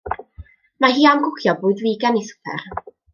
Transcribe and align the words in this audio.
Mae 0.85 0.95
hi 0.95 1.05
am 1.09 1.21
gwcio 1.25 1.55
bwyd 1.59 1.83
figan 1.85 2.17
i 2.23 2.25
swper. 2.31 2.65